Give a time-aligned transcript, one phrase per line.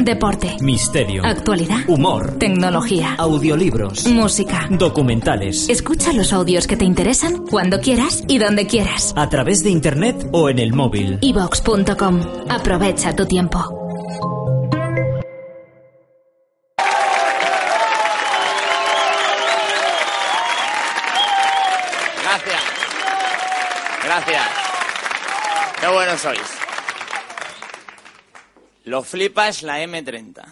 [0.00, 0.56] Deporte.
[0.60, 1.22] Misterio.
[1.24, 1.78] Actualidad.
[1.88, 2.38] Humor.
[2.38, 3.14] Tecnología.
[3.18, 4.06] Audiolibros.
[4.06, 4.66] Música.
[4.70, 5.68] Documentales.
[5.68, 9.12] Escucha los audios que te interesan cuando quieras y donde quieras.
[9.16, 11.18] A través de internet o en el móvil.
[11.22, 12.20] evox.com.
[12.48, 13.80] Aprovecha tu tiempo.
[22.22, 22.62] Gracias.
[24.04, 24.42] Gracias.
[25.80, 26.63] Qué buenos sois.
[28.84, 30.44] Lo flipas la M30.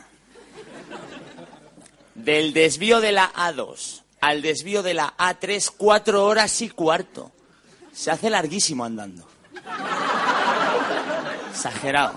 [2.15, 7.33] Del desvío de la A2 al desvío de la A3, cuatro horas y cuarto.
[7.93, 9.27] Se hace larguísimo andando.
[11.51, 12.15] Exagerado.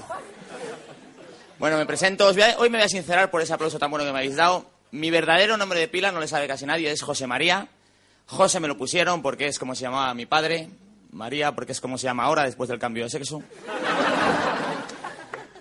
[1.58, 2.28] Bueno, me presento.
[2.28, 4.70] hoy me voy a sincerar por ese aplauso tan bueno que me habéis dado.
[4.92, 7.70] Mi verdadero nombre de pila no le sabe casi nadie, es José María.
[8.28, 10.70] José me lo pusieron porque es como se llamaba mi padre.
[11.12, 13.42] María porque es como se llama ahora después del cambio de sexo.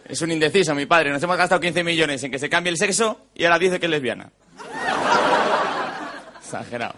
[0.09, 1.11] Es un indeciso mi padre.
[1.11, 3.87] Nos hemos gastado 15 millones en que se cambie el sexo y ahora dice que
[3.87, 4.31] es lesbiana.
[6.39, 6.95] Exagerado.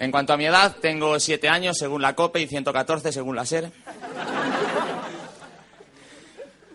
[0.00, 3.44] En cuanto a mi edad, tengo 7 años según la COPE y 114 según la
[3.44, 3.70] SER.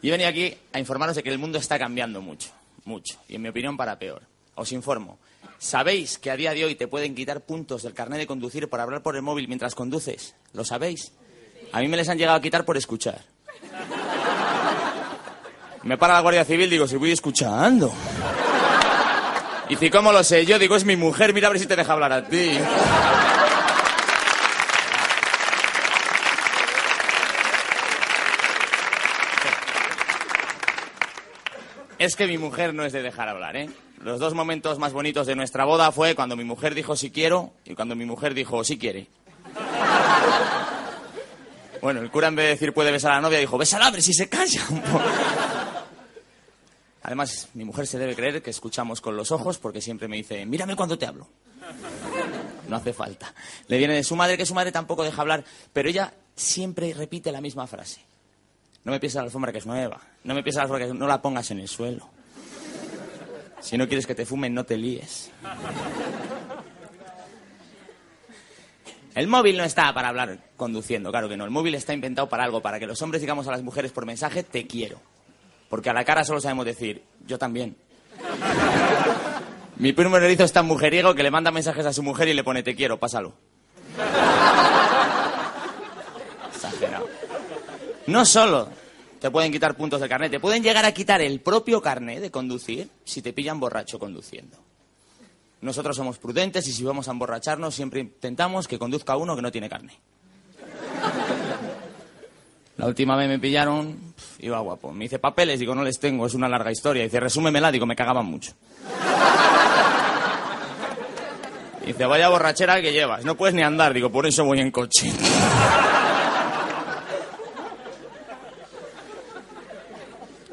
[0.02, 2.52] Y venía aquí a informaros de que el mundo está cambiando mucho,
[2.84, 4.24] mucho, y en mi opinión para peor.
[4.56, 5.18] Os informo.
[5.58, 8.82] ¿Sabéis que a día de hoy te pueden quitar puntos del carnet de conducir por
[8.82, 10.36] hablar por el móvil mientras conduces?
[10.52, 11.14] ¿Lo sabéis?
[11.72, 13.22] A mí me les han llegado a quitar por escuchar.
[15.84, 17.94] Me para la Guardia Civil, digo, si voy escuchando.
[19.70, 20.46] Y si, ¿cómo lo sé?
[20.46, 22.58] Yo digo, es mi mujer, mira a ver si te deja hablar a ti.
[32.00, 33.70] Es que mi mujer no es de dejar hablar, ¿eh?
[34.02, 37.54] Los dos momentos más bonitos de nuestra boda fue cuando mi mujer dijo si quiero
[37.66, 39.08] y cuando mi mujer dijo si quiere.
[41.82, 43.92] Bueno, el cura en vez de decir puede besar a la novia dijo bésala, a
[43.92, 44.62] ver si se calla.
[44.70, 45.04] un poco".
[47.04, 50.46] Además, mi mujer se debe creer que escuchamos con los ojos porque siempre me dice
[50.46, 51.28] mírame cuando te hablo.
[52.70, 53.34] No hace falta.
[53.68, 55.44] Le viene de su madre que su madre tampoco deja hablar,
[55.74, 58.02] pero ella siempre repite la misma frase.
[58.86, 60.00] No me pises la alfombra que es nueva.
[60.24, 62.10] No me pises la alfombra que no la pongas en el suelo.
[63.60, 65.30] Si no quieres que te fumen, no te líes.
[69.16, 71.44] El móvil no está para hablar conduciendo, claro que no.
[71.44, 74.06] El móvil está inventado para algo, para que los hombres digamos a las mujeres por
[74.06, 75.00] mensaje, te quiero.
[75.74, 77.76] Porque a la cara solo sabemos decir, yo también.
[79.78, 82.44] Mi primo erizo es tan mujeriego que le manda mensajes a su mujer y le
[82.44, 83.34] pone, te quiero, pásalo.
[86.54, 87.10] Exagerado.
[88.06, 88.70] No solo
[89.20, 92.30] te pueden quitar puntos del carnet, te pueden llegar a quitar el propio carnet de
[92.30, 94.60] conducir si te pillan borracho conduciendo.
[95.62, 99.52] Nosotros somos prudentes y si vamos a emborracharnos siempre intentamos que conduzca uno que no
[99.52, 99.98] tiene carnet.
[102.84, 104.92] La última vez me pillaron, iba guapo.
[104.92, 107.04] Me dice papeles, digo no les tengo, es una larga historia.
[107.04, 108.52] Dice resúmemela, digo me cagaban mucho.
[111.86, 115.14] Dice vaya borrachera que llevas, no puedes ni andar, digo por eso voy en coche.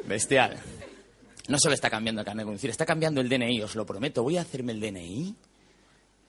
[0.05, 0.57] Bestial.
[1.49, 4.23] No solo está cambiando el carnet de conducir, está cambiando el DNI, os lo prometo.
[4.23, 5.35] Voy a hacerme el DNI.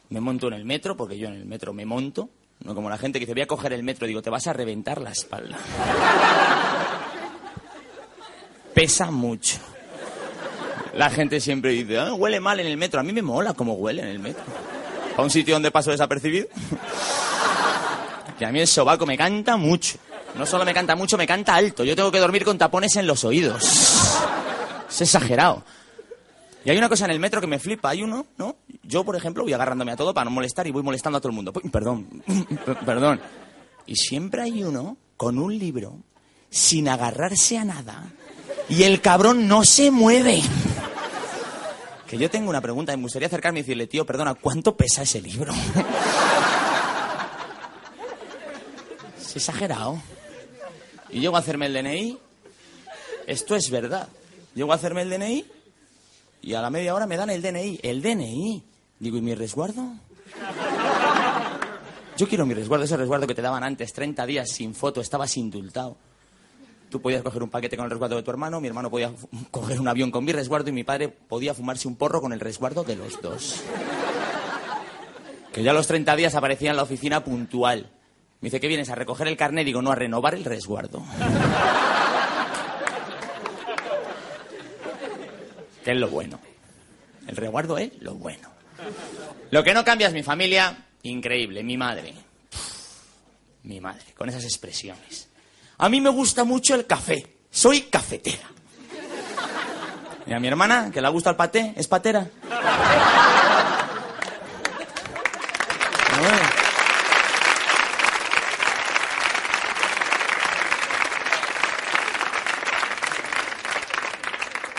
[0.08, 2.28] Me monto en el metro, porque yo en el metro me monto.
[2.64, 4.06] No como la gente que dice, voy a coger el metro.
[4.06, 5.56] Digo, te vas a reventar la espalda.
[8.74, 9.58] Pesa mucho.
[10.94, 13.00] La gente siempre dice, "Ah, huele mal en el metro.
[13.00, 14.42] A mí me mola cómo huele en el metro.
[15.16, 16.48] A un sitio donde paso desapercibido.
[18.38, 19.98] que a mí el sobaco me canta mucho.
[20.36, 21.84] No solo me canta mucho, me canta alto.
[21.84, 23.62] Yo tengo que dormir con tapones en los oídos.
[24.88, 25.62] Es exagerado.
[26.64, 27.90] Y hay una cosa en el metro que me flipa.
[27.90, 28.56] Hay uno, ¿no?
[28.82, 31.30] Yo, por ejemplo, voy agarrándome a todo para no molestar y voy molestando a todo
[31.30, 31.52] el mundo.
[31.52, 32.22] Perdón,
[32.86, 33.20] perdón.
[33.86, 35.98] Y siempre hay uno con un libro
[36.50, 38.12] sin agarrarse a nada
[38.68, 40.40] y el cabrón no se mueve.
[42.06, 45.20] Que yo tengo una pregunta me gustaría acercarme y decirle, tío, perdona, ¿cuánto pesa ese
[45.20, 45.52] libro?
[49.20, 50.00] es exagerado.
[51.10, 52.18] Y llego a hacerme el DNI.
[53.26, 54.08] Esto es verdad.
[54.54, 55.44] Llego a hacerme el DNI
[56.42, 57.80] y a la media hora me dan el DNI.
[57.82, 58.62] El DNI.
[58.98, 59.94] Digo, ¿y mi resguardo?
[62.16, 65.36] Yo quiero mi resguardo, ese resguardo que te daban antes, 30 días sin foto, estabas
[65.36, 65.96] indultado.
[66.90, 69.12] Tú podías coger un paquete con el resguardo de tu hermano, mi hermano podía
[69.50, 72.40] coger un avión con mi resguardo y mi padre podía fumarse un porro con el
[72.40, 73.62] resguardo de los dos.
[75.52, 77.90] Que ya a los 30 días aparecía en la oficina puntual.
[78.40, 79.64] Me dice, ¿qué vienes a recoger el carnet?
[79.64, 81.02] Digo, no, a renovar el resguardo.
[85.84, 86.38] Que es lo bueno.
[87.26, 88.48] El resguardo es lo bueno.
[89.50, 92.14] Lo que no cambia es mi familia, increíble, mi madre.
[93.64, 95.28] Mi madre, con esas expresiones.
[95.78, 97.36] A mí me gusta mucho el café.
[97.50, 98.50] Soy cafetera.
[100.26, 102.28] Y a mi hermana, que le gusta el paté, es patera.
[106.20, 106.62] Bueno.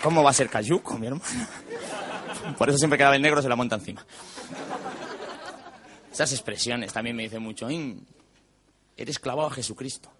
[0.04, 1.50] ¿Cómo va a ser cayuco, mi hermana?
[2.58, 4.06] Por eso siempre que el negro se la monta encima.
[6.12, 7.70] Esas expresiones también me dicen mucho.
[7.70, 8.06] "In,
[8.96, 10.12] Eres clavado a Jesucristo.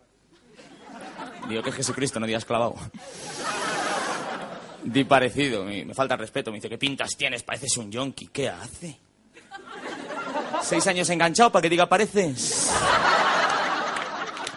[1.48, 2.76] Digo que es Jesucristo, no digas clavado.
[4.84, 6.52] Di parecido, me, falta respeto.
[6.52, 7.44] Me dice, ¿qué pintas tienes?
[7.44, 8.28] Pareces un yonki.
[8.28, 8.98] ¿Qué hace?
[10.64, 12.72] ¿Seis años enganchado para que diga pareces?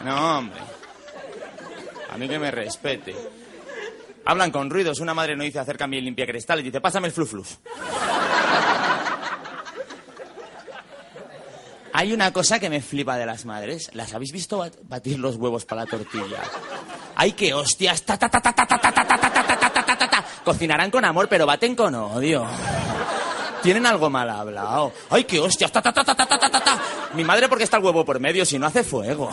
[0.04, 0.60] No, hombre.
[2.10, 3.14] A mí que me respete.
[4.26, 5.00] Hablan con ruidos.
[5.00, 7.58] Una madre no dice acércame el limpia cristal y dice, pásame el fluflus.
[11.92, 13.88] Hay una cosa que me flipa de las madres.
[13.94, 16.42] ¿Las habéis visto bat- batir los huevos para la tortilla?
[17.14, 18.02] ¡Ay, qué hostias!
[18.02, 20.24] Ta, ta, ta, ta, ta, ta, ta, ta, ta, ta, ta, ta, ta, ta.
[20.44, 22.44] Cocinarán con amor, pero baten con odio.
[23.62, 24.92] Tienen algo mal hablado.
[25.08, 25.72] ¡Ay, qué hostias!
[25.72, 26.78] Ta, ta, ta, ta, ta, ta, ta, ta.
[27.14, 29.30] Mi madre porque está el huevo por medio, si no hace fuego.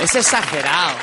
[0.00, 0.96] Es exagerado.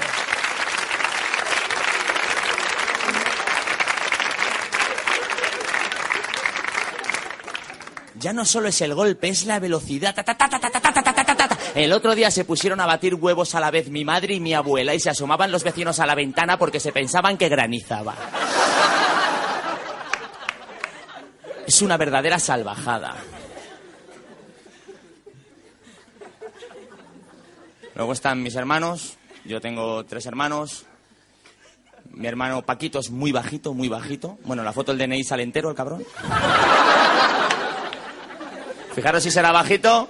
[8.20, 10.16] ya no solo es el golpe, es la velocidad.
[11.76, 14.54] El otro día se pusieron a batir huevos a la vez mi madre y mi
[14.54, 18.16] abuela y se asomaban los vecinos a la ventana porque se pensaban que granizaba.
[21.66, 23.16] Es una verdadera salvajada.
[27.96, 29.18] Luego están mis hermanos.
[29.46, 30.86] Yo tengo tres hermanos.
[32.12, 34.40] Mi hermano Paquito es muy bajito, muy bajito.
[34.46, 36.04] Bueno, la foto del DNI sale entero el cabrón.
[39.00, 40.10] Fijaros si será bajito,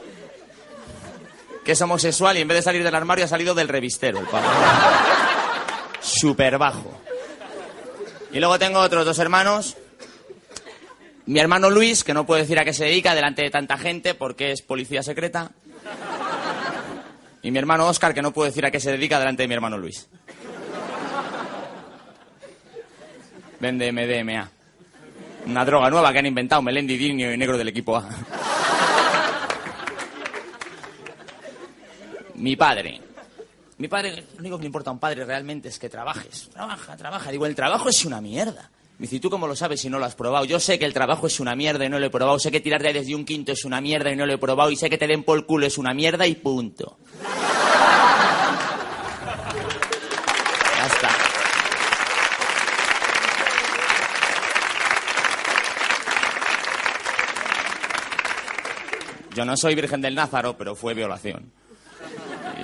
[1.64, 4.26] que es homosexual y en vez de salir del armario ha salido del revistero el
[4.26, 4.48] pavo.
[6.02, 7.00] Súper bajo.
[8.32, 9.78] Y luego tengo otros dos hermanos.
[11.28, 14.16] Mi hermano Luis, que no puedo decir a qué se dedica delante de tanta gente
[14.16, 15.52] porque es policía secreta.
[17.44, 19.54] Y mi hermano Oscar, que no puedo decir a qué se dedica delante de mi
[19.54, 20.10] hermano Luis.
[23.60, 24.50] Vende MDMA.
[25.46, 28.10] Una droga nueva que han inventado Melendi, Dinio y Negro del equipo A.
[32.40, 33.02] Mi padre.
[33.78, 36.50] Mi padre, lo único que le importa a un padre realmente es que trabajes.
[36.52, 37.32] Trabaja, trabaja.
[37.32, 38.70] Digo, el trabajo es una mierda.
[38.98, 40.46] Me dice, ¿y tú cómo lo sabes si no lo has probado?
[40.46, 42.40] Yo sé que el trabajo es una mierda y no lo he probado.
[42.40, 44.72] Sé que tirar de desde un quinto es una mierda y no lo he probado.
[44.72, 46.98] Y sé que te den por el culo es una mierda y punto.
[50.78, 51.10] Ya está.
[59.36, 61.52] Yo no soy virgen del Názaro, pero fue violación.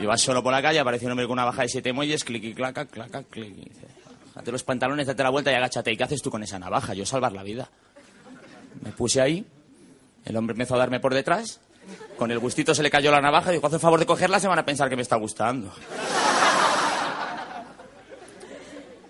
[0.04, 2.44] Vas solo por la calle, aparece un hombre con una baja de siete muelles, clic
[2.44, 3.88] y claca, claca, dice,
[4.28, 5.92] bájate los pantalones, date la vuelta y agáchate.
[5.92, 6.94] ¿Y qué haces tú con esa navaja?
[6.94, 7.70] Yo salvar la vida.
[8.84, 9.46] Me puse ahí,
[10.26, 11.60] el hombre empezó a darme por detrás,
[12.18, 14.40] con el gustito se le cayó la navaja y dijo, haz el favor de cogerla,
[14.40, 15.72] se van a pensar que me está gustando.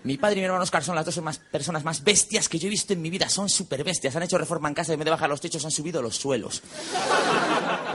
[0.04, 2.68] Mi padre y mi hermano Oscar son las dos más personas más bestias que yo
[2.68, 3.28] he visto en mi vida.
[3.28, 4.14] Son súper bestias.
[4.14, 6.14] Han hecho reforma en casa y en vez de bajar los techos han subido los
[6.14, 6.62] suelos.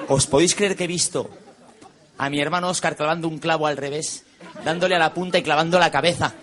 [0.10, 1.29] ¿Os podéis creer que he visto
[2.18, 4.24] a mi hermano Oscar clavando un clavo al revés,
[4.63, 6.34] dándole a la punta y clavando la cabeza?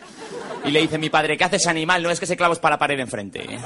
[0.64, 2.02] Y le dice mi padre, ¿qué haces animal?
[2.02, 3.42] No es que ese clavo es para la pared enfrente.
[3.42, 3.58] ¿eh?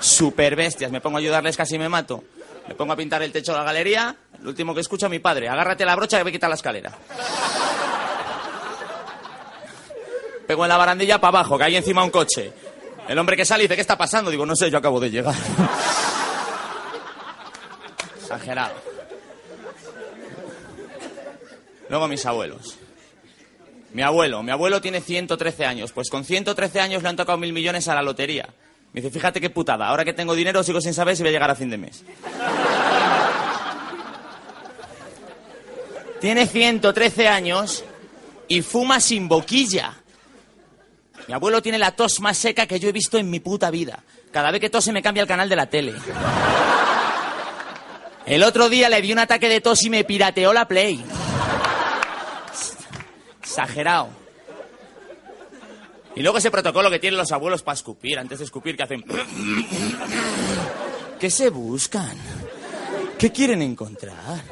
[0.00, 0.90] Súper bestias.
[0.90, 2.24] Me pongo a ayudarles, casi me mato.
[2.68, 4.16] Me pongo a pintar el techo de la galería.
[4.42, 6.56] Lo último que escucho a mi padre, agárrate la brocha que voy a quitar la
[6.56, 6.92] escalera.
[10.46, 12.52] Pego en la barandilla para abajo, que hay encima un coche.
[13.08, 14.30] El hombre que sale dice, ¿qué está pasando?
[14.30, 15.34] Digo, no sé, yo acabo de llegar.
[18.20, 18.93] Exagerado.
[21.88, 22.78] Luego mis abuelos.
[23.92, 25.92] Mi abuelo, mi abuelo tiene 113 años.
[25.92, 28.48] Pues con 113 años le han tocado mil millones a la lotería.
[28.92, 31.32] Me dice, fíjate qué putada, ahora que tengo dinero sigo sin saber si voy a
[31.32, 32.04] llegar a fin de mes.
[36.20, 37.84] Tiene 113 años
[38.48, 39.94] y fuma sin boquilla.
[41.26, 44.02] Mi abuelo tiene la tos más seca que yo he visto en mi puta vida.
[44.30, 45.94] Cada vez que tose me cambia el canal de la tele.
[48.26, 51.04] El otro día le di un ataque de tos y me pirateó la Play.
[53.54, 54.08] Exagerado.
[56.16, 59.04] Y luego ese protocolo que tienen los abuelos para escupir, antes de escupir, que hacen...
[61.20, 62.18] ¿Qué se buscan?
[63.16, 64.42] ¿Qué quieren encontrar?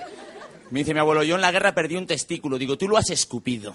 [0.71, 2.59] Me dice mi abuelo, yo en la guerra perdí un testículo.
[2.59, 3.75] Digo, tú lo has escupido.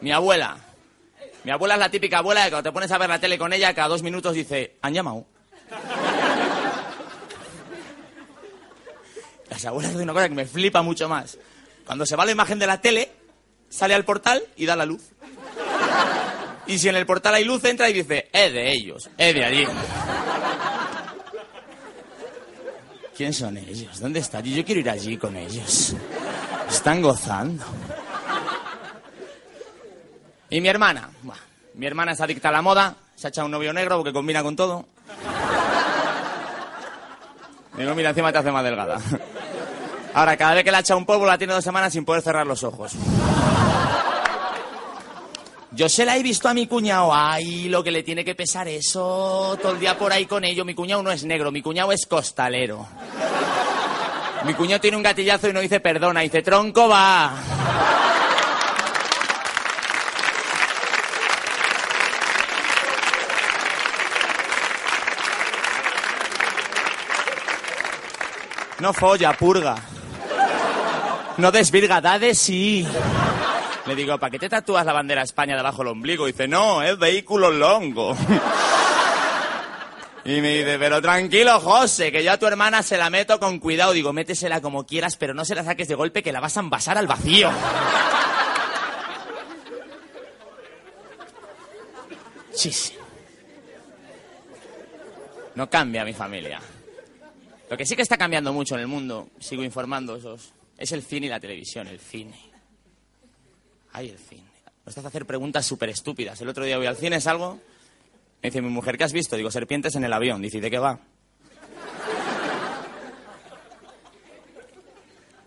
[0.00, 0.56] Mi abuela.
[1.44, 3.52] Mi abuela es la típica abuela que cuando te pones a ver la tele con
[3.52, 5.24] ella, cada dos minutos dice, han llamado.
[9.56, 11.38] Las abuelas hacen una cosa que me flipa mucho más.
[11.86, 13.10] Cuando se va la imagen de la tele,
[13.70, 15.00] sale al portal y da la luz.
[16.66, 19.44] Y si en el portal hay luz, entra y dice, es de ellos, es de
[19.46, 19.66] allí.
[23.16, 23.98] ¿Quién son ellos?
[23.98, 24.44] ¿Dónde están?
[24.44, 25.94] Yo quiero ir allí con ellos.
[26.68, 27.64] Están gozando.
[30.50, 31.08] Y mi hermana.
[31.72, 32.94] Mi hermana es adicta a la moda.
[33.14, 34.86] Se ha echado un novio negro porque combina con todo.
[37.78, 39.00] Digo, mira, encima te hace más delgada.
[40.16, 42.22] Ahora, cada vez que le ha echado un polvo, la tiene dos semanas sin poder
[42.22, 42.94] cerrar los ojos.
[45.72, 47.10] Yo se la he visto a mi cuñado.
[47.12, 49.58] Ay, lo que le tiene que pesar eso.
[49.60, 50.64] Todo el día por ahí con ello.
[50.64, 52.86] Mi cuñado no es negro, mi cuñado es costalero.
[54.46, 57.34] Mi cuñado tiene un gatillazo y no dice perdona, dice tronco va.
[68.78, 69.76] No folla, purga.
[71.38, 72.86] No desvirga, da de sí.
[73.86, 76.26] Le digo, ¿para qué te tatúas la bandera de España debajo del ombligo?
[76.26, 78.16] dice, no, es vehículo longo.
[80.24, 83.60] Y me dice, pero tranquilo, José, que yo a tu hermana se la meto con
[83.60, 83.92] cuidado.
[83.92, 86.60] Digo, métesela como quieras, pero no se la saques de golpe que la vas a
[86.60, 87.48] envasar al vacío.
[92.52, 92.72] Sí.
[95.54, 96.60] No cambia mi familia.
[97.70, 101.02] Lo que sí que está cambiando mucho en el mundo, sigo informando, esos, es el
[101.02, 102.38] cine y la televisión, el cine.
[103.92, 104.42] Ay, el cine.
[104.84, 106.40] Nos hace hacer preguntas súper estúpidas.
[106.40, 107.60] El otro día voy al cine, salgo,
[108.42, 109.36] me dice mi mujer, ¿qué has visto?
[109.36, 110.42] Digo, serpientes en el avión.
[110.42, 111.00] Dice, ¿y de qué va?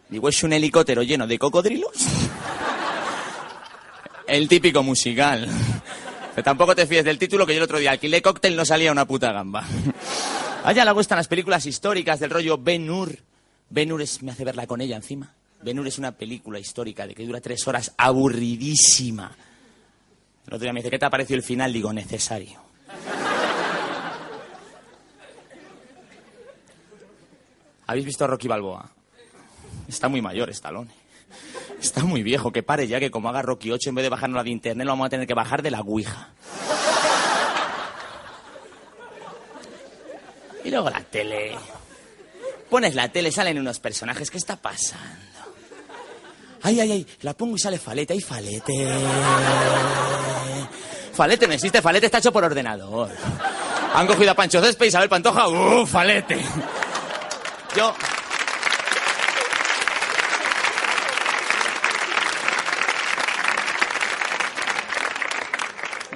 [0.10, 1.94] Digo, ¿es un helicóptero lleno de cocodrilos?
[4.28, 5.48] El típico musical.
[6.34, 8.92] Pero tampoco te fíes del título que yo el otro día alquilé cóctel no salía
[8.92, 9.64] una puta gamba.
[10.64, 13.29] A ella le gustan las películas históricas del rollo Ben Hur.
[13.70, 15.34] Ben Hur es- me hace verla con ella encima.
[15.62, 19.32] Ben Hur es una película histórica de que dura tres horas, aburridísima.
[20.48, 21.72] El otro día me dice, ¿qué te ha parecido el final?
[21.74, 22.60] Digo, necesario.
[27.88, 28.90] ¿Habéis visto a Rocky Balboa?
[29.88, 30.90] Está muy mayor, Stallone.
[31.82, 34.38] Está muy viejo, que pare ya, que como haga Rocky 8, en vez de bajarnos
[34.38, 36.30] la de internet, lo vamos a tener que bajar de la Ouija.
[40.64, 41.56] Y luego la tele.
[42.70, 44.30] Pones la tele, salen unos personajes.
[44.30, 45.06] ¿Qué está pasando?
[46.62, 48.14] Ay, ay, ay, la pongo y sale Falete.
[48.14, 48.88] ¡Ay, Falete!
[51.14, 53.10] Falete no existe, Falete está hecho por ordenador.
[53.94, 55.48] Han cogido a Pancho Césped y Isabel Pantoja.
[55.48, 56.38] ¡Uh, Falete!
[57.76, 57.94] Yo...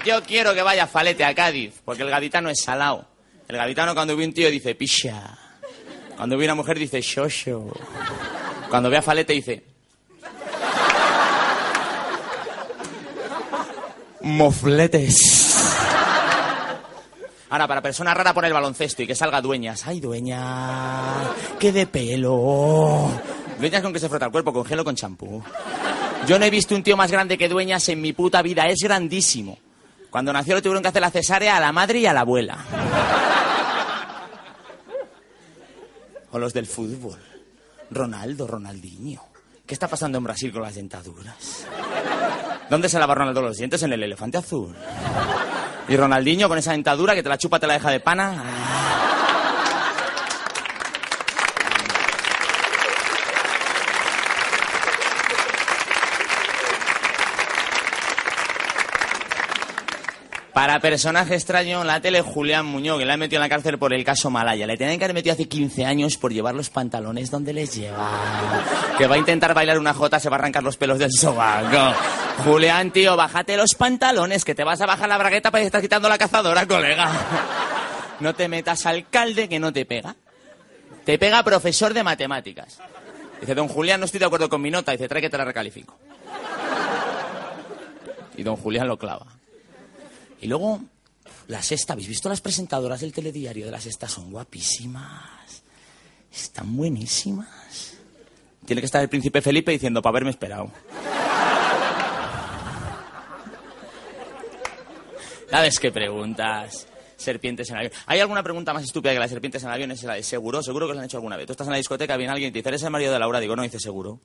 [0.05, 3.07] Yo quiero que vaya Falete a Cádiz, porque el gaditano es salao.
[3.47, 5.37] El gaditano cuando ve un tío dice pisha.
[6.17, 7.67] Cuando ve una mujer dice shosho.
[8.69, 9.63] Cuando ve a Falete dice...
[14.21, 15.43] Mofletes.
[17.49, 19.85] Ahora, para persona rara pone el baloncesto y que salga dueñas.
[19.85, 21.21] ¡Ay, dueña!
[21.59, 23.11] ¡Qué de pelo!
[23.59, 25.43] Dueñas con que se frota el cuerpo, con gel o con champú.
[26.25, 28.67] Yo no he visto un tío más grande que dueñas en mi puta vida.
[28.67, 29.59] Es grandísimo.
[30.09, 32.57] Cuando nació le tuvieron que hacer la cesárea a la madre y a la abuela.
[36.33, 37.19] O los del fútbol.
[37.89, 39.21] Ronaldo, Ronaldinho.
[39.65, 41.65] ¿Qué está pasando en Brasil con las dentaduras?
[42.69, 43.81] ¿Dónde se lava Ronaldo los dientes?
[43.83, 44.75] En el elefante azul.
[45.87, 49.12] Y Ronaldinho con esa dentadura que te la chupa, te la deja de pana.
[60.53, 63.91] Para personaje extraño, la tele Julián Muñoz, que le han metido en la cárcel por
[63.91, 64.67] el caso Malaya.
[64.67, 68.11] Le tenían que haber metido hace 15 años por llevar los pantalones donde les lleva.
[68.99, 71.95] Que va a intentar bailar una jota, se va a arrancar los pelos del sobaco.
[72.43, 75.81] Julián, tío, bájate los pantalones, que te vas a bajar la bragueta para que estás
[75.81, 77.09] quitando la cazadora, colega.
[78.19, 80.15] No te metas alcalde que no te pega.
[81.03, 82.79] Te pega profesor de matemáticas.
[83.41, 84.91] Dice, don Julián, no estoy de acuerdo con mi nota.
[84.91, 85.97] Dice, trae que te la recalifico.
[88.37, 89.25] Y don Julián lo clava.
[90.43, 90.81] Y luego,
[91.47, 94.07] La sexta, ¿habéis visto las presentadoras del telediario de la sexta?
[94.07, 95.63] Son guapísimas.
[96.33, 97.93] Están buenísimas.
[98.65, 100.71] Tiene que estar el príncipe Felipe diciendo, para haberme esperado.
[105.49, 106.87] ¿Sabes qué preguntas?
[107.15, 107.91] Serpientes en avión.
[108.05, 109.91] ¿Hay alguna pregunta más estúpida que las serpientes en avión?
[109.91, 111.45] Es la de seguro, seguro que lo han hecho alguna vez.
[111.45, 113.39] Tú estás en la discoteca, viene alguien y te dice, ¿eres el marido de Laura?
[113.39, 114.19] Digo, no, dice seguro.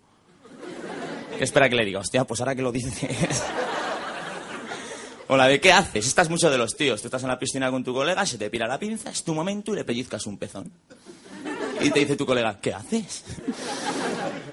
[1.37, 2.01] ¿Qué espera que le diga?
[2.01, 3.45] Hostia, pues ahora que lo dices.
[5.29, 6.07] O la de ¿qué haces?
[6.07, 7.01] Estás mucho de los tíos.
[7.03, 9.35] Tú estás en la piscina con tu colega, se te pira la pinza, es tu
[9.35, 10.73] momento y le pellizcas un pezón.
[11.81, 13.25] Y te dice tu colega, ¿qué haces?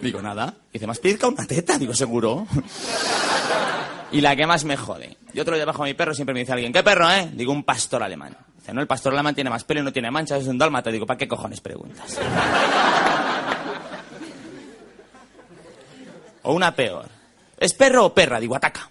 [0.02, 0.54] Digo, nada.
[0.72, 1.78] Dice, ¿más pellizca una teta?
[1.78, 2.46] Digo, seguro.
[4.12, 5.18] Y la que más me jode.
[5.34, 7.30] Yo otro día bajo a mi perro siempre me dice alguien, ¿qué perro, eh?
[7.34, 8.36] Digo, un pastor alemán.
[8.60, 10.92] Dice, no, el pastor alemán tiene más pelo y no tiene manchas, es un dálmata.
[10.92, 12.20] Digo, ¿para qué cojones preguntas?
[16.44, 17.08] O una peor.
[17.58, 18.40] ¿Es perro o perra?
[18.40, 18.90] Digo, ataca.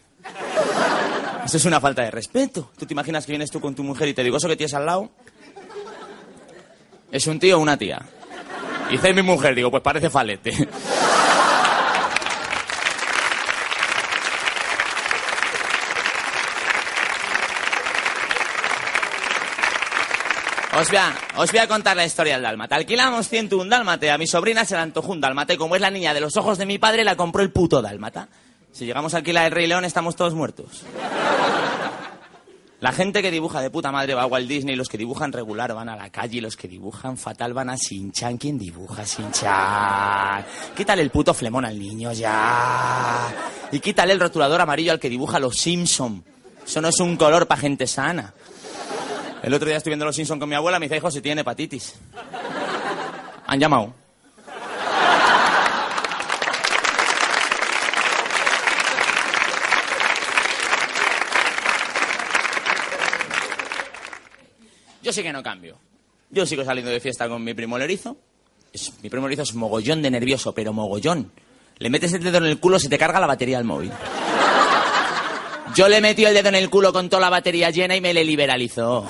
[1.45, 2.71] Eso es una falta de respeto.
[2.79, 4.75] ¿Tú te imaginas que vienes tú con tu mujer y te digo, eso que tienes
[4.75, 5.11] al lado?
[7.13, 8.01] ¿Es un tío o una tía?
[8.91, 10.53] Dice mi mujer, digo, pues parece falete.
[20.77, 20.89] Os
[21.53, 22.75] voy, a, contar la historia del dálmata.
[22.75, 24.11] Alquilamos 101 dálmate.
[24.11, 26.37] A mi sobrina se le antojó un dálmata y como es la niña de los
[26.37, 28.29] ojos de mi padre, la compró el puto dálmata.
[28.75, 30.83] Si llegamos a alquilar el Rey León, estamos todos muertos.
[32.81, 35.73] La gente que dibuja de puta madre va a Walt Disney, los que dibujan regular
[35.73, 38.37] van a la calle, los que dibujan fatal van a Sinchan.
[38.37, 40.45] ¿Quién dibuja Sinchan?
[40.77, 43.29] Quítale el puto flemón al niño ya.
[43.71, 46.25] Y quítale el rotulador amarillo al que dibuja los Simpson.
[46.67, 48.35] Eso no es un color para gente sana.
[49.45, 51.43] El otro día estoy viendo los Simpson con mi abuela, me dice, hijo, si tiene
[51.43, 51.95] hepatitis.
[53.47, 54.04] Han llamado.
[65.05, 65.77] Yo sí que no cambio.
[66.31, 68.17] Yo sigo saliendo de fiesta con mi primo Lerizo.
[69.03, 71.31] Mi primo Lerizo es mogollón de nervioso, pero mogollón.
[71.77, 73.93] Le metes el dedo en el culo, se te carga la batería al móvil.
[75.75, 78.15] Yo le metí el dedo en el culo con toda la batería llena y me
[78.15, 79.07] le liberalizó.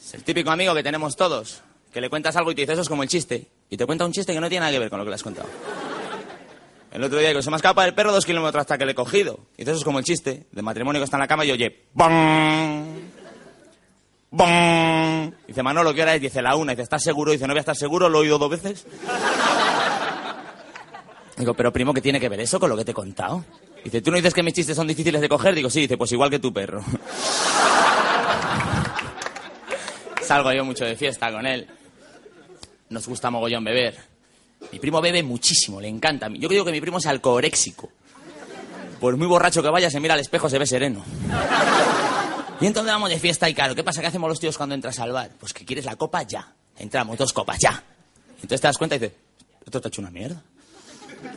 [0.00, 1.62] Es el típico amigo que tenemos todos,
[1.92, 3.48] que le cuentas algo y te dice eso es como el chiste.
[3.70, 5.16] Y te cuenta un chiste que no tiene nada que ver con lo que le
[5.16, 5.48] has contado.
[6.92, 8.94] El otro día que se me escapa el perro dos kilómetros hasta que le he
[8.94, 9.40] cogido.
[9.56, 10.44] Y eso es como el chiste.
[10.52, 13.21] De matrimonio que está en la cama y oye, ¡bong!
[14.32, 15.32] ¡Bong!
[15.46, 16.20] Dice Manolo, ¿qué hora es?
[16.20, 16.72] Dice la una.
[16.72, 17.30] Dice, ¿estás seguro?
[17.30, 18.84] Dice, no voy a estar seguro, lo he oído dos veces.
[21.36, 23.44] Digo, pero primo, ¿qué tiene que ver eso con lo que te he contado?
[23.84, 25.54] Dice, ¿tú no dices que mis chistes son difíciles de coger?
[25.54, 26.84] Digo, sí, dice, pues igual que tu perro.
[30.22, 31.66] Salgo yo mucho de fiesta con él.
[32.90, 33.96] Nos gusta mogollón beber.
[34.70, 36.28] Mi primo bebe muchísimo, le encanta.
[36.32, 37.90] Yo creo que mi primo es alcohoréxico.
[39.00, 41.02] Por muy borracho que vaya, se mira al espejo, se ve sereno.
[42.62, 44.00] Y entonces vamos de fiesta y claro, ¿qué pasa?
[44.00, 45.30] ¿Qué hacemos los tíos cuando entras al bar?
[45.40, 46.54] Pues que quieres la copa ya.
[46.78, 47.82] Entramos, dos copas, ya.
[48.36, 49.16] Entonces te das cuenta y dices,
[49.66, 50.40] esto te ha hecho una mierda.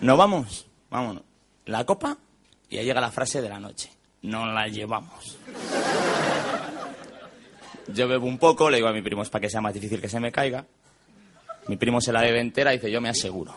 [0.01, 0.67] ¿No vamos?
[0.91, 1.23] Vámonos.
[1.65, 2.15] La copa
[2.69, 3.91] y ahí llega la frase de la noche.
[4.21, 5.39] No la llevamos.
[7.87, 9.99] Yo bebo un poco, le digo a mi primo, es para que sea más difícil
[9.99, 10.63] que se me caiga.
[11.67, 13.55] Mi primo se la bebe entera y dice, yo me aseguro.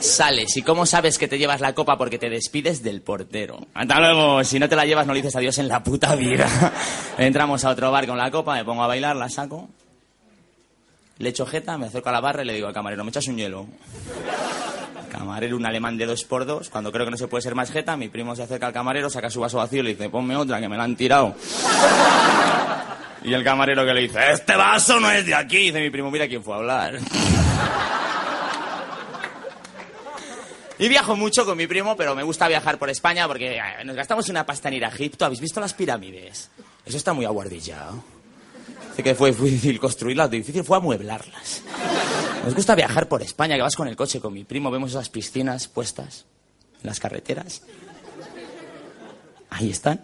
[0.00, 1.98] Sales, ¿y cómo sabes que te llevas la copa?
[1.98, 3.66] Porque te despides del portero.
[3.74, 6.48] Hasta luego, si no te la llevas no le dices adiós en la puta vida.
[7.18, 9.68] Entramos a otro bar con la copa, me pongo a bailar, la saco.
[11.18, 13.26] Le echo jeta, me acerco a la barra y le digo al camarero, ¿me echas
[13.26, 13.66] un hielo?
[15.02, 16.68] El camarero, un alemán de dos por dos.
[16.70, 19.10] Cuando creo que no se puede ser más jeta, mi primo se acerca al camarero,
[19.10, 21.34] saca su vaso vacío y le dice, ponme otra, que me la han tirado.
[23.24, 25.58] Y el camarero que le dice, este vaso no es de aquí.
[25.58, 26.98] Dice mi primo, mira quién fue a hablar.
[30.78, 33.96] Y viajo mucho con mi primo, pero me gusta viajar por España porque eh, nos
[33.96, 35.24] gastamos una pasta en ir a Egipto.
[35.24, 36.50] ¿Habéis visto las pirámides?
[36.86, 38.02] Eso está muy aguardillado.
[38.90, 41.62] Dice que fue difícil construirlas, difícil fue amueblarlas.
[42.44, 45.08] Nos gusta viajar por España, que vas con el coche con mi primo, vemos esas
[45.08, 46.26] piscinas puestas
[46.80, 47.62] en las carreteras.
[49.50, 50.00] Ahí están.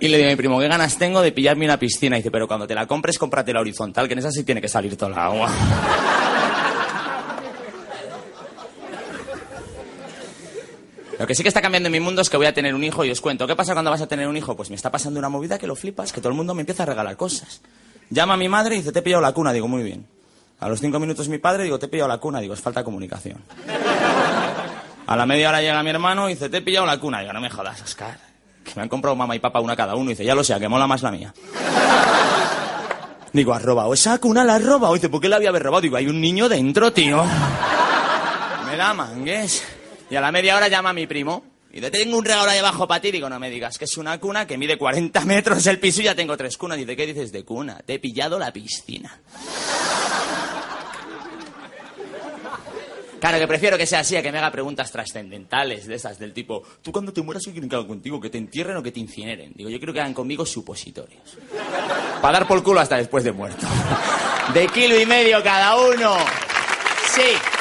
[0.00, 2.16] Y le digo a mi primo, ¿qué ganas tengo de pillarme una piscina?
[2.16, 4.60] Y dice, pero cuando te la compres, cómprate la horizontal, que en esa sí tiene
[4.60, 5.50] que salir toda la agua.
[11.20, 12.82] Lo que sí que está cambiando en mi mundo es que voy a tener un
[12.82, 13.46] hijo y os cuento.
[13.46, 14.56] ¿Qué pasa cuando vas a tener un hijo?
[14.56, 16.84] Pues me está pasando una movida que lo flipas, que todo el mundo me empieza
[16.84, 17.60] a regalar cosas.
[18.08, 19.52] Llama a mi madre y dice, te he pillado la cuna.
[19.52, 20.06] Digo, muy bien.
[20.60, 22.40] A los cinco minutos mi padre, digo, te he pillado la cuna.
[22.40, 23.36] Digo, es falta comunicación.
[25.06, 27.20] A la media hora llega mi hermano y dice, te he pillado la cuna.
[27.20, 28.18] Digo, no me jodas, Oscar.
[28.74, 30.06] Me han comprado mamá y papá una cada uno.
[30.06, 31.34] Y dice, ya lo sé, que mola más la mía.
[33.34, 34.42] Digo, ¿has robado esa cuna?
[34.42, 34.94] ¿La has robado?
[34.94, 35.82] dice, ¿por qué la había robado?
[35.82, 37.22] Digo, hay un niño dentro, tío.
[38.64, 39.79] Me la mangues.
[40.10, 41.44] Y a la media hora llama a mi primo.
[41.72, 43.12] Y te tengo un regalo ahí abajo para ti.
[43.12, 46.04] Digo, no me digas que es una cuna que mide 40 metros el piso y
[46.04, 46.76] ya tengo tres cunas.
[46.76, 47.80] Dice, ¿qué dices de cuna?
[47.86, 49.20] Te he pillado la piscina.
[53.20, 56.32] Claro, que prefiero que sea así a que me haga preguntas trascendentales de esas, del
[56.32, 58.18] tipo, tú cuando te mueras, ¿qué quieren que hagan contigo?
[58.18, 59.52] ¿Que te entierren o que te incineren?
[59.54, 61.36] Digo, yo quiero que hagan conmigo supositorios.
[62.22, 63.66] Para dar por culo hasta después de muerto.
[64.54, 66.16] De kilo y medio cada uno.
[67.14, 67.59] Sí.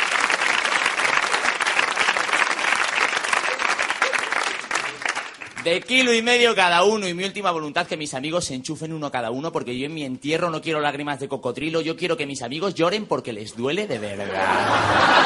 [5.63, 8.93] De kilo y medio cada uno y mi última voluntad que mis amigos se enchufen
[8.93, 12.15] uno cada uno porque yo en mi entierro no quiero lágrimas de cocodrilo, yo quiero
[12.15, 15.19] que mis amigos lloren porque les duele de verdad.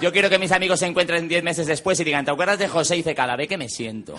[0.00, 2.68] Yo quiero que mis amigos se encuentren diez meses después y digan, ¿te acuerdas de
[2.68, 2.96] José?
[2.96, 4.14] Y dice, cada vez que me siento.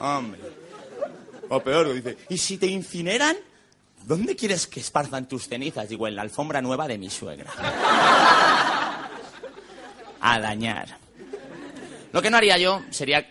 [0.00, 0.40] Hombre.
[1.48, 3.36] O peor, dice, ¿y si te incineran?
[4.04, 5.88] ¿Dónde quieres que esparzan tus cenizas?
[5.88, 7.50] Digo, en la alfombra nueva de mi suegra.
[10.20, 10.98] A dañar.
[12.12, 13.26] Lo que no haría yo sería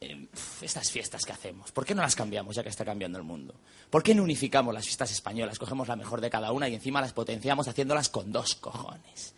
[0.00, 0.26] eh,
[0.62, 1.72] estas fiestas que hacemos.
[1.72, 3.54] ¿Por qué no las cambiamos ya que está cambiando el mundo?
[3.90, 5.58] ¿Por qué no unificamos las fiestas españolas?
[5.58, 9.34] Cogemos la mejor de cada una y encima las potenciamos haciéndolas con dos cojones.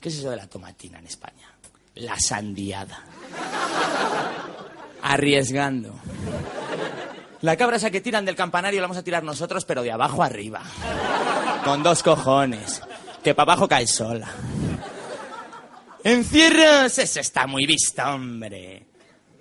[0.00, 1.52] ¿Qué es eso de la tomatina en España?
[1.96, 3.04] La sandiada.
[5.02, 5.94] Arriesgando.
[7.40, 10.22] La cabra esa que tiran del campanario la vamos a tirar nosotros, pero de abajo
[10.22, 10.62] arriba.
[11.64, 12.82] Con dos cojones.
[13.22, 14.28] Que para abajo cae sola.
[16.08, 18.86] Encierros, eso está muy visto, hombre.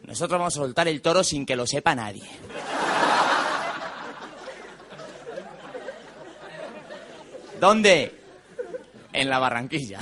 [0.03, 2.27] Nosotros vamos a soltar el toro sin que lo sepa nadie.
[7.57, 8.19] ¿Dónde?
[9.13, 9.99] En la Barranquilla.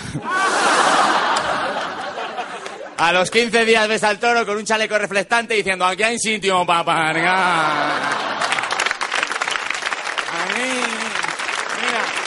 [2.97, 6.65] A los 15 días ves al toro con un chaleco reflectante diciendo aquí hay sitio
[6.65, 8.01] para pargar.
[10.31, 10.61] Aquí,
[11.81, 12.25] mira.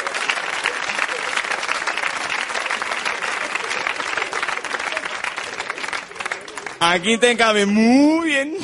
[6.91, 8.57] Aquí te cabe muy bien.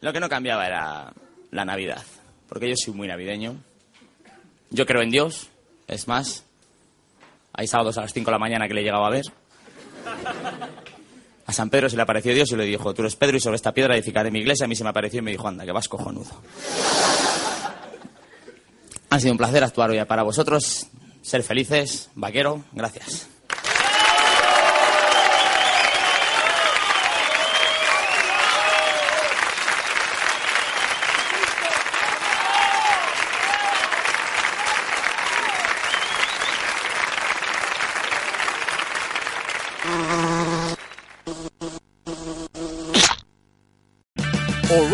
[0.00, 1.12] Lo que no cambiaba era
[1.52, 2.02] la Navidad,
[2.48, 3.54] porque yo soy muy navideño.
[4.70, 5.50] Yo creo en Dios,
[5.86, 6.44] es más,
[7.52, 9.24] hay sábados a las 5 de la mañana que le llegaba a ver.
[11.46, 13.54] A San Pedro se le apareció Dios y le dijo, tú eres Pedro y sobre
[13.54, 14.64] esta piedra edificaré mi iglesia.
[14.64, 16.42] A mí se me apareció y me dijo, anda, que vas cojonudo.
[19.10, 20.87] Ha sido un placer actuar hoy para vosotros.
[21.28, 23.28] Ser felices, vaquero, gracias.